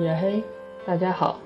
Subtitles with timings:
[0.00, 0.42] 野黑，
[0.86, 1.38] 大家好，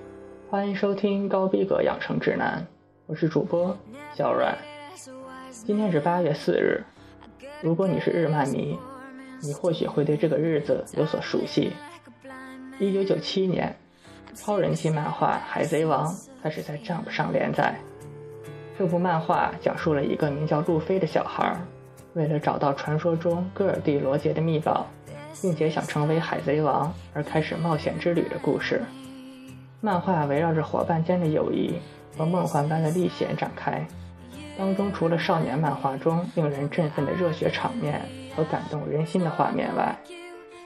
[0.48, 2.64] 欢迎收听高逼格养成指南，
[3.06, 3.76] 我是主播
[4.14, 4.56] 小阮。
[5.50, 6.84] 今天是八月四日，
[7.60, 8.78] 如果你是日漫迷，
[9.42, 11.72] 你或许会对这个日子有所熟悉。
[12.78, 13.74] 一九九七年，
[14.34, 16.06] 超人气漫画《海贼王》
[16.40, 17.74] 开始在 Jump 上连载。
[18.78, 21.60] 这部漫画讲述了一个名叫路飞的小孩，
[22.12, 24.86] 为了找到传说中戈尔蒂罗杰的秘宝，
[25.40, 28.82] 并且想成为海贼王而开始冒险之旅的故事。
[29.80, 31.78] 漫画围绕着伙伴间的友谊
[32.16, 33.86] 和梦幻般的历险展开，
[34.56, 38.00] 当中除了少年漫画中令人振奋的热血场面
[38.34, 39.96] 和感动人心的画面外，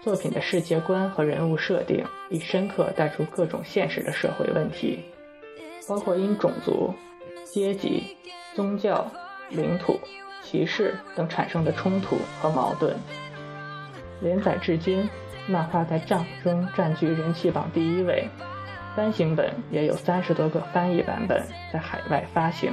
[0.02, 5.04] 作品的世界观和人物设定亦深刻带出各种现实的社会问题，
[5.88, 6.94] 包括因种族。
[7.50, 8.14] 阶级、
[8.54, 9.10] 宗教、
[9.48, 9.98] 领土、
[10.44, 12.94] 歧视等产生的冲突和矛盾。
[14.20, 15.08] 连载至今，
[15.46, 18.28] 漫画在 Jump 中占据人气榜第一位，
[18.96, 22.72] 单行本也有三十多个翻译版本在海外发行。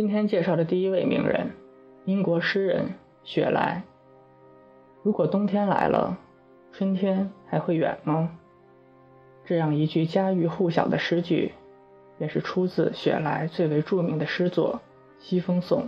[0.00, 1.50] 今天介绍的第一位名人，
[2.06, 3.82] 英国诗人雪莱。
[5.02, 6.16] 如果冬天来了，
[6.72, 8.38] 春天还会远吗？
[9.44, 11.52] 这样一句家喻户晓的诗句，
[12.16, 14.80] 便是出自雪莱最为著名的诗作
[15.22, 15.82] 《西风颂》。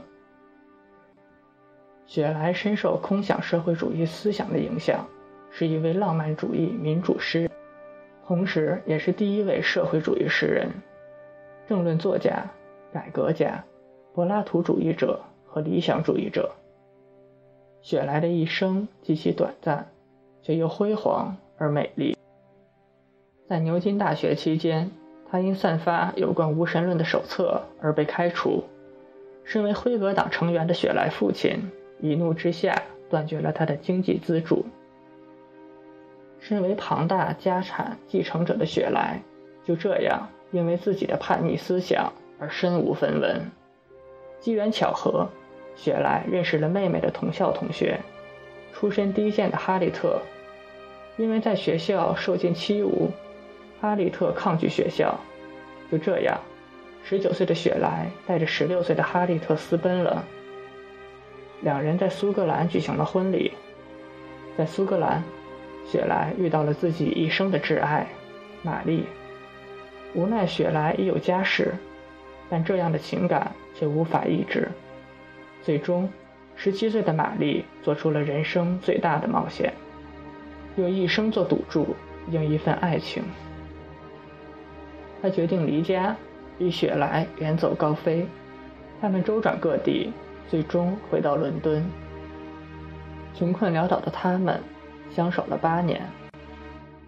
[2.05, 5.09] 雪莱深受空想社会主义思想的影响，
[5.51, 7.51] 是一位浪漫主义民主诗人，
[8.27, 10.69] 同时也是第一位社会主义诗人、
[11.67, 12.45] 政论作家、
[12.93, 13.65] 改革家。
[14.15, 16.53] 柏拉图主义者和理想主义者，
[17.81, 19.87] 雪莱的一生极其短暂，
[20.43, 22.17] 却又辉煌而美丽。
[23.49, 24.91] 在牛津大学期间，
[25.31, 28.65] 他因散发有关无神论的手册而被开除。
[29.45, 34.65] 身为辉格党成员的雪莱父亲一怒之下断绝了他的经济资助。
[36.39, 39.23] 身为庞大家产继承者的雪莱，
[39.65, 43.51] 就这样因为自己的叛逆思想而身无分文。
[44.43, 45.31] 机缘巧合，
[45.77, 48.01] 雪莱认识了妹妹的同校同学，
[48.75, 50.21] 出身低贱的哈利特。
[51.17, 53.09] 因为在学校受尽欺侮，
[53.81, 55.17] 哈利特抗拒学校。
[55.93, 56.41] 就这样，
[57.05, 60.25] 十九岁的雪莱带着十六岁的哈利特私奔了。
[61.61, 63.53] 两人在苏格兰举行了婚礼。
[64.59, 65.23] 在苏格兰，
[65.87, 68.09] 雪莱遇到了自己一生的挚爱，
[68.63, 69.05] 玛丽。
[70.15, 71.73] 无奈雪莱已有家室。
[72.51, 74.69] 但这样的情感却无法抑制，
[75.63, 76.09] 最终，
[76.57, 79.73] 十七岁的玛丽做出了人生最大的冒险，
[80.77, 81.97] 用一生做赌注
[82.31, 83.23] 赢一份爱情。
[85.21, 86.17] 她决定离家，
[86.59, 88.27] 与雪莱远走高飞。
[89.01, 90.13] 他们周转各地，
[90.49, 91.85] 最终回到伦敦。
[93.35, 94.61] 穷困潦倒的他们
[95.11, 96.03] 相守了八年，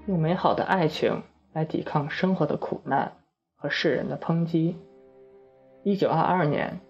[0.06, 3.12] 用美好的爱情来抵抗生活的苦难
[3.56, 4.76] 和世人的抨击。
[5.86, 6.80] 一九二二年，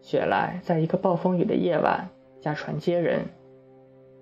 [0.00, 2.08] 雪莱在一个暴风雨的夜晚
[2.40, 3.26] 驾船接人，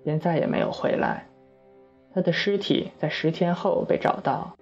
[0.03, 1.25] 便再也没有回来。
[2.13, 4.57] 他的尸体在十天后被找到，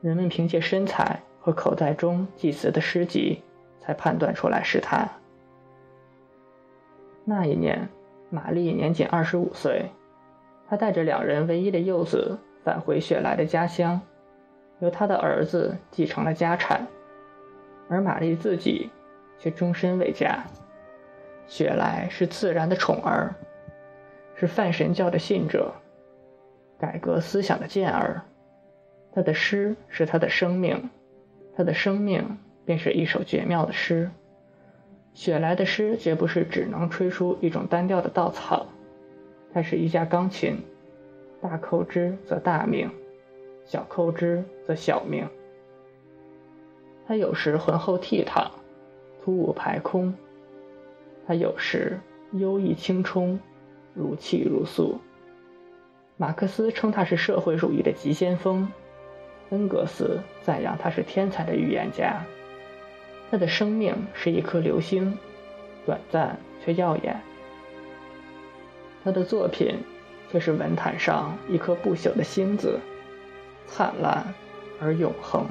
[0.00, 3.42] 人们凭借身材和口袋中祭祀的诗集，
[3.78, 5.06] 才判断出来是他。
[7.26, 7.90] 那一年，
[8.30, 9.90] 玛丽年仅二十五岁，
[10.66, 14.00] 她带着两人唯一的幼子返回雪莱的家乡，
[14.78, 16.86] 由他的儿子继承了家产。
[17.88, 18.90] 而玛丽自己
[19.38, 20.44] 却终身未嫁。
[21.46, 23.34] 雪莱是自然的宠儿，
[24.34, 25.72] 是泛神教的信者，
[26.78, 28.22] 改革思想的健儿。
[29.12, 30.90] 他的诗是他的生命，
[31.56, 34.10] 他的生命便是一首绝妙的诗。
[35.14, 38.66] 雪莱的诗绝不是只能吹出一种单调的稻草，
[39.54, 40.58] 它是一架钢琴，
[41.40, 42.90] 大扣之则大命，
[43.64, 45.26] 小扣之则小命。
[47.06, 48.48] 他有时浑厚倜傥，
[49.22, 50.12] 突兀排空；
[51.26, 52.00] 他有时
[52.32, 53.38] 优逸轻冲，
[53.94, 54.98] 如泣如诉。
[56.16, 58.68] 马克思称他是社会主义的急先锋，
[59.50, 62.24] 恩格斯赞扬他是天才的预言家。
[63.30, 65.16] 他的生命是一颗流星，
[65.84, 67.14] 短暂却耀眼；
[69.04, 69.76] 他的作品
[70.32, 72.80] 却是文坛上一颗不朽的星子，
[73.66, 74.26] 灿烂
[74.80, 75.46] 而永恒。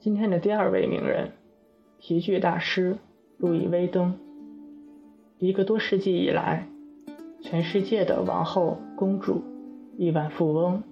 [0.00, 1.32] 今天的第二位名人，
[1.98, 2.98] 皮具大师
[3.36, 4.14] 路易威登。
[5.38, 6.68] 一个多世纪以来，
[7.42, 9.42] 全世界的王后、公主、
[9.96, 10.84] 亿万富翁、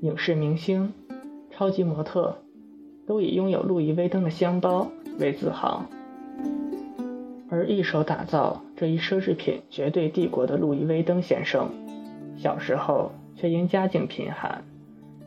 [0.00, 0.92] 影视明星、
[1.52, 2.38] 超级模特，
[3.06, 4.90] 都以拥有路易威登的香包
[5.20, 5.86] 为自豪。
[7.48, 11.70] 而一手打造这一奢侈品绝对帝国的路易威登先生，
[12.36, 14.64] 小时候却因家境贫寒，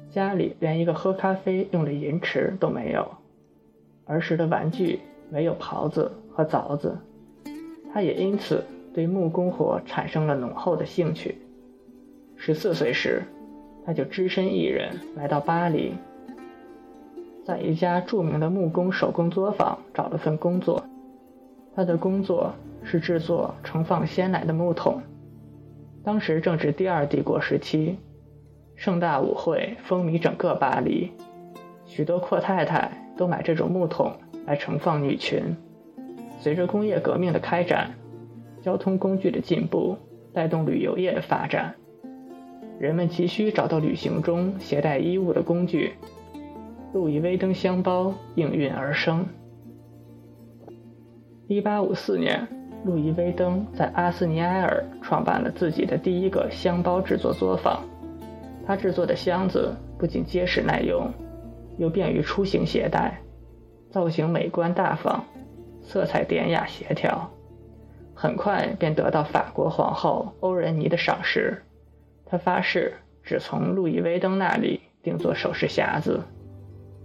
[0.10, 3.10] 家里连一个喝咖啡用的银池都没有。
[4.12, 5.00] 儿时的玩具
[5.30, 6.98] 没有刨子和凿子，
[7.94, 8.62] 他也因此
[8.94, 11.38] 对木工活产生了浓厚的兴趣。
[12.36, 13.24] 十四岁时，
[13.86, 15.94] 他就只身一人来到巴黎，
[17.46, 20.84] 在一家著名的木工手工作坊找了份工作。
[21.74, 22.54] 他的工作
[22.84, 25.02] 是制作盛放鲜奶的木桶。
[26.04, 27.96] 当时正值第二帝国时期，
[28.76, 31.12] 盛大舞会风靡整个巴黎，
[31.86, 34.14] 许多阔太太都买这种木桶
[34.46, 35.56] 来盛放女裙。
[36.40, 37.92] 随着工业革命的开展，
[38.62, 39.98] 交通工具的进步
[40.34, 41.76] 带动旅游业的发展，
[42.80, 45.94] 人们急需找到旅行中携带衣物的工具，
[46.94, 49.26] 路易威登箱包应运而生。
[51.48, 52.48] 1854年，
[52.86, 57.84] 路易威登在阿斯尼埃尔创办了自己的第一个箱包制作作坊。
[58.66, 61.12] 他制作的箱子不仅结实耐用，
[61.82, 63.24] 又便于出行携带，
[63.90, 65.26] 造型美观大方，
[65.82, 67.32] 色彩典雅协调，
[68.14, 71.64] 很快便得到法国皇后欧仁妮的赏识。
[72.24, 72.94] 他发誓
[73.24, 76.22] 只从路易威登那里订做首饰匣子。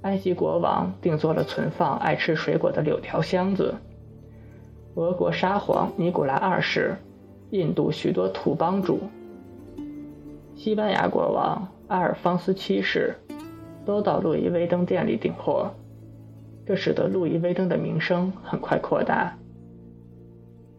[0.03, 3.77] 埃及国王订做了存放爱吃水果的柳条箱子。
[4.95, 6.97] 俄国沙皇尼古拉二世，
[7.49, 9.01] 印度许多土帮主，
[10.55, 13.15] 西班牙国王阿尔方斯七世，
[13.87, 15.71] 都到路易威登店里订货，
[16.67, 19.39] 这使得路易威登的名声很快扩大。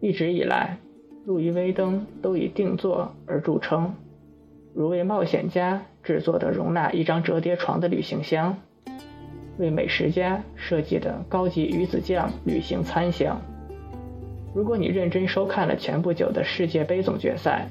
[0.00, 0.78] 一直以来，
[1.24, 3.94] 路易威登都以定做而著称，
[4.74, 8.56] 如为冒险家制作的容纳一张折叠床的旅行箱，
[9.58, 13.40] 为美食家设计的高级鱼子酱旅行餐箱。
[14.54, 17.68] 如果你认真收看了前不久的世界杯总决赛，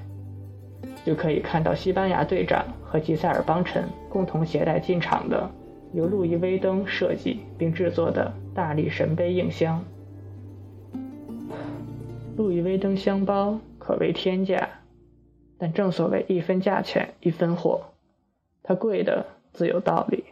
[1.07, 5.49] 就可以看到西班牙队长和吉塞尔邦辰共同携带进场的
[5.93, 9.85] 由路易威登设计并制作的大力神杯硬箱。
[12.35, 14.67] 路易威登箱包可谓天价，
[15.57, 17.85] 但正所谓一分价钱一分货，
[18.61, 20.25] 它贵的自有道理。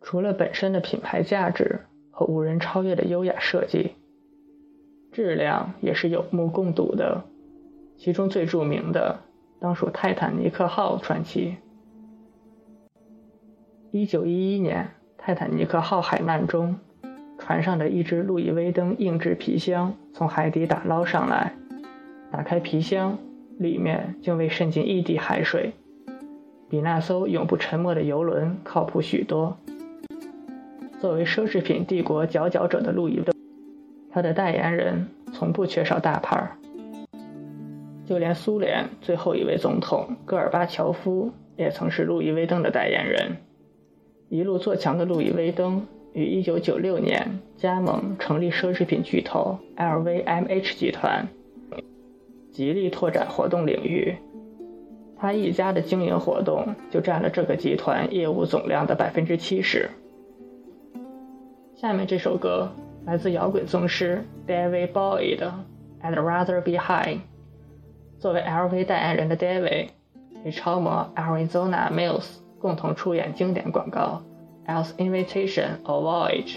[0.00, 1.80] 除了本身的品牌价值
[2.10, 3.96] 和无人超越的优雅设计。
[5.12, 7.24] 质量也是有目共睹的，
[8.02, 9.18] 其中最著名的
[9.60, 11.56] 当属泰坦尼克号传奇。
[13.90, 16.78] 一九一一年，泰坦尼克号海难中，
[17.38, 21.52] 船上的一只路易威登硬质皮箱从海底打捞上来，
[22.32, 23.18] 打开皮箱，
[23.58, 25.74] 里面竟未渗进一滴海水，
[26.70, 29.58] 比那艘永不沉没的游轮靠谱许多。
[30.98, 33.34] 作为奢侈品帝国佼佼者的路易威登。
[34.10, 36.56] 他的代言人从不缺少大牌儿，
[38.10, 43.36] 就连苏联最后一位总统戈尔巴乔夫也曾是路易威登的代言人。
[44.28, 51.28] 一路做强的路易威登于1996年加盟成立奢侈品巨头 LVMH 集团，
[52.50, 54.16] 极力拓展活动领域。
[55.16, 59.88] 他一家的经营活动就占了这个集团业务总量的百分之七十。
[61.76, 62.72] 下面这首歌。
[63.06, 65.54] 来自摇滚宗师 David Bowie 的
[66.04, 67.16] 《I'd Rather Be High》。
[68.20, 69.88] 作为 LV 代言人的 David
[70.44, 72.26] 与超模 Arizona Mills
[72.60, 74.22] 共同出演经典广告
[74.70, 76.56] 《Else Invitation a Voyage》。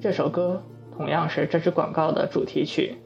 [0.00, 0.60] 这首歌
[0.96, 2.96] 同样是这支广告的主题曲。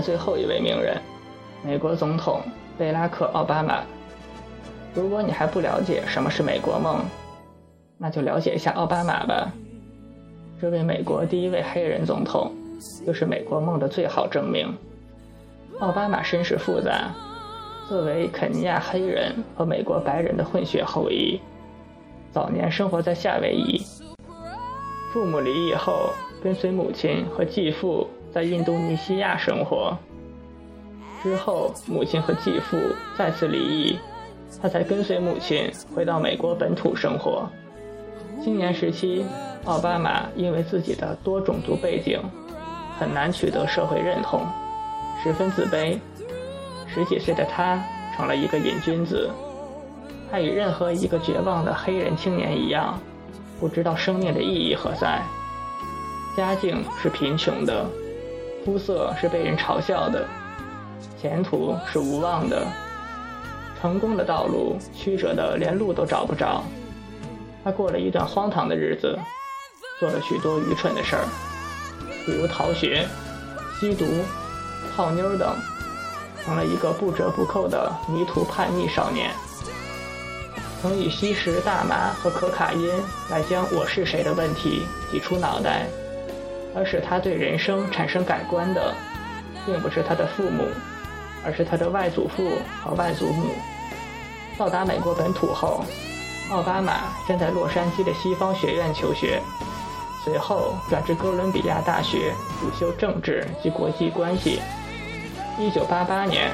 [0.00, 0.96] 最后一位名人，
[1.64, 2.40] 美国总统
[2.76, 3.82] 贝拉克·奥巴马。
[4.94, 7.04] 如果你还不了解什么是美国梦，
[7.98, 9.52] 那就了解一下奥巴马吧。
[10.60, 12.52] 这位美国第一位黑人总统，
[13.06, 14.76] 就是美国梦的最好证明。
[15.78, 17.12] 奥巴马身世复杂，
[17.88, 21.40] 作为肯尼亚黑人和美国白人的混血后裔，
[22.32, 23.80] 早年生活在夏威夷。
[25.12, 26.10] 父母离异后，
[26.42, 28.08] 跟随母亲和继父。
[28.32, 29.96] 在印度尼西亚生活
[31.22, 32.78] 之后，母亲和继父
[33.16, 33.98] 再次离异，
[34.62, 37.48] 他才跟随母亲回到美国本土生活。
[38.44, 39.24] 青年时期，
[39.64, 42.20] 奥巴马因为自己的多种族背景，
[42.98, 44.46] 很难取得社会认同，
[45.22, 45.98] 十分自卑。
[46.86, 47.82] 十几岁的他
[48.16, 49.28] 成了一个瘾君子，
[50.30, 52.98] 他与任何一个绝望的黑人青年一样，
[53.58, 55.22] 不知道生命的意义何在，
[56.36, 57.84] 家境是贫穷的。
[58.64, 60.26] 肤色是被人嘲笑的，
[61.20, 62.66] 前途是无望的，
[63.80, 66.62] 成功的道路曲折的连路都找不着。
[67.64, 69.18] 他过了一段荒唐的日子，
[69.98, 71.24] 做了许多愚蠢的事儿，
[72.26, 73.06] 比如逃学、
[73.80, 74.04] 吸毒、
[74.94, 75.56] 泡妞等，
[76.44, 79.30] 成了一个不折不扣的迷途叛逆少年。
[80.80, 82.88] 曾以吸食大麻和可卡因
[83.30, 85.86] 来将“我是谁”的问题挤出脑袋。
[86.74, 88.94] 而使他对人生产生改观的，
[89.66, 90.64] 并不是他的父母，
[91.44, 93.54] 而是他的外祖父和外祖母。
[94.56, 95.84] 到达美国本土后，
[96.50, 99.40] 奥巴马先在洛杉矶的西方学院求学，
[100.24, 104.60] 随后转至哥伦比亚大学主修政治及国际关系。
[105.58, 106.50] 1988年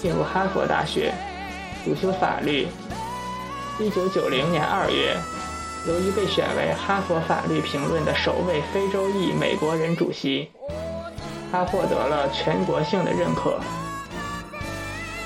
[0.00, 1.12] 进入哈佛大学，
[1.84, 2.66] 主修法律。
[3.78, 5.16] 1990年2月。
[5.86, 10.50] 由于被选为哈佛法律评论的首位非洲裔美国人主席，
[11.50, 13.58] 他获得了全国性的认可。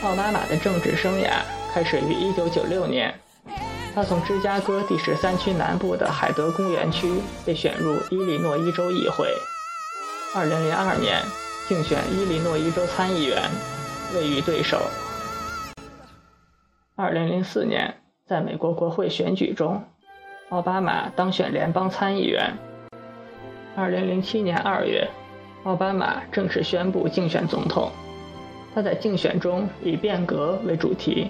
[0.02, 1.42] 奥巴马的政治生涯
[1.72, 3.12] 开始于1996年，
[3.94, 9.26] 他从芝加哥第十三区南部的海德公园区被选入伊利诺伊州议会。
[10.34, 11.20] 2002年
[11.68, 13.42] 竞选伊利诺伊州参议员，
[14.14, 14.80] 未遇对手。
[16.96, 19.82] 2004年在美国国会选举中。
[20.50, 22.52] 奥巴马当选联邦参议员。
[23.76, 25.08] 2007年2月，
[25.64, 27.90] 奥巴马正式宣布竞选总统。
[28.74, 31.28] 他在竞选中以变革为主题，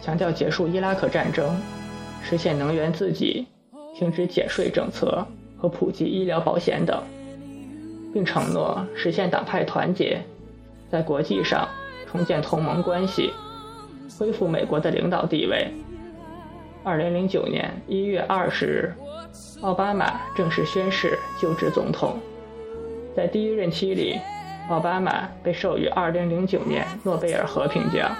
[0.00, 1.60] 强调结束伊拉克战争、
[2.22, 3.44] 实现能源自给、
[3.94, 5.26] 停止减税政策
[5.58, 7.02] 和普及医疗保险等，
[8.12, 10.22] 并承诺实现党派团结，
[10.88, 11.68] 在国际上
[12.06, 13.32] 重建同盟关系，
[14.16, 15.72] 恢复美国的领导地位。
[16.84, 18.94] 二零零九年一月二十日，
[19.62, 22.18] 奥巴马正式宣誓就职总统。
[23.16, 24.20] 在第一任期里，
[24.68, 28.14] 奥巴马被授予二零零九年诺贝尔和平奖，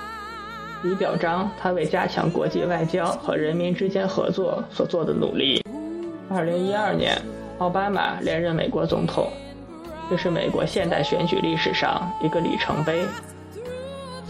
[0.83, 5.63] 以表彰他为加强国际外交和人民之间合作所做的努力。
[6.31, 7.21] 二零一二年，
[7.59, 9.29] 奥巴马连任美国总统，
[10.09, 13.05] 这是美国现代选举历史上一个里程碑。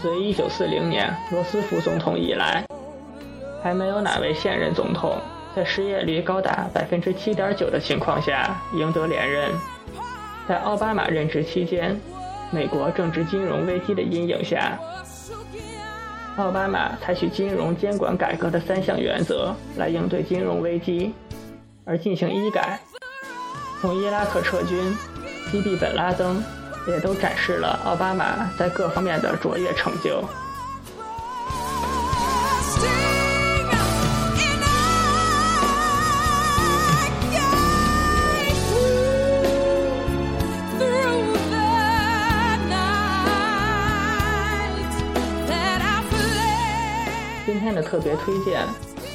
[0.01, 2.65] 自一九四零年罗斯福总统以来。
[3.65, 5.17] 还没有哪位现任总统
[5.55, 9.49] 在失业率高达百分之七点九的情况下赢得连任。
[10.47, 11.99] 在奥巴马任职期间，
[12.51, 14.77] 美国正值金融危机的阴影下，
[16.37, 21.15] 奥巴马采取金融监管改革的三项原则来应对金融危机，
[21.85, 22.79] 而进行医改，
[23.81, 24.95] 从伊拉克撤军、
[25.51, 26.39] 击毙本拉登，
[26.87, 30.23] 也都展示了奥巴马在各方面的卓越成就。
[47.65, 48.63] 今天的特别推荐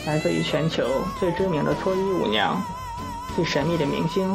[0.08, 2.60] 来自于全球最知名的脱衣舞娘、
[3.36, 4.28] 最神秘的明星、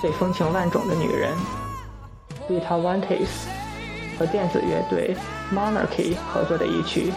[0.00, 1.32] 最风情万种的女人
[2.50, 3.48] Rita v a n t e s
[4.18, 5.16] 和电子乐队
[5.54, 7.12] Monarchy 合作的一曲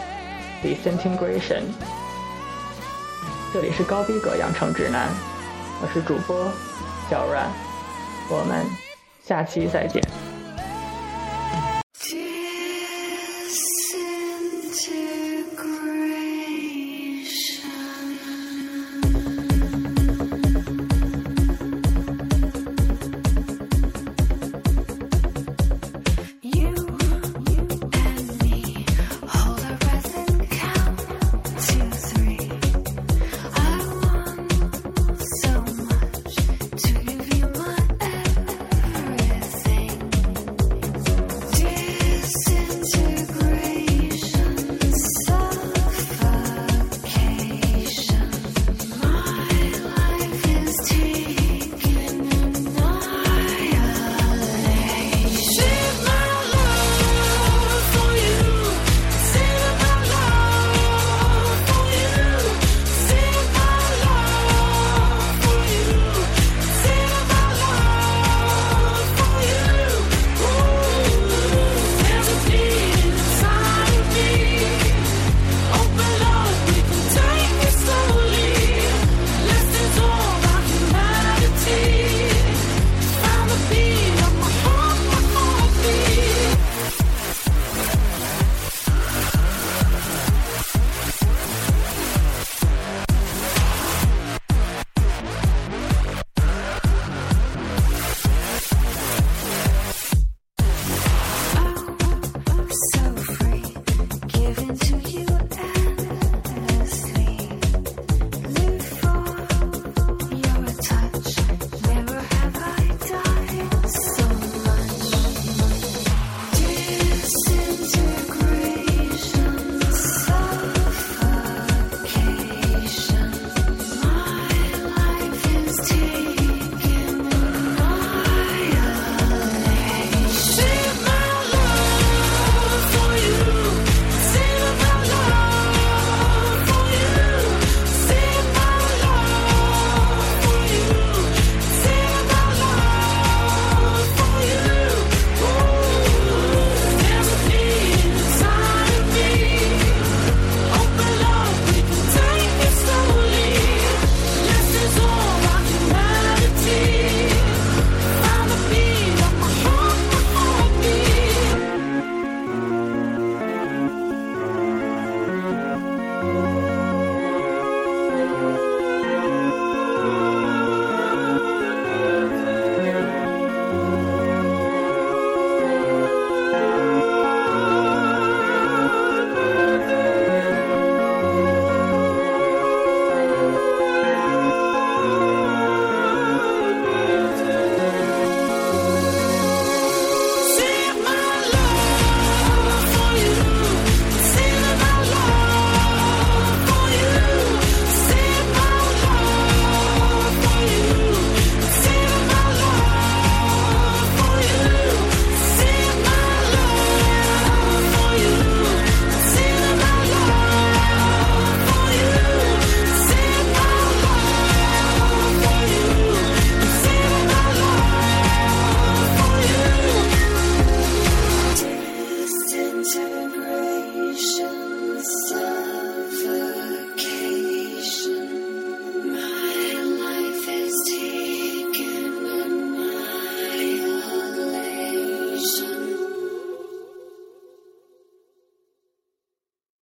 [0.64, 1.40] 《Disintegration》。
[3.52, 5.08] 这里是高逼格养成指南，
[5.82, 6.48] 我是主播
[7.10, 7.50] 小阮，
[8.30, 8.64] 我们
[9.26, 10.00] 下期再见。